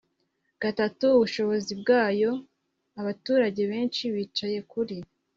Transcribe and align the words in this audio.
gatatu 0.61 1.03
ubushobozi 1.17 1.71
bwayo. 1.81 2.31
abaturage 3.01 3.61
benshi 3.71 4.01
bicaye 4.15 4.59
kuri 4.71 4.97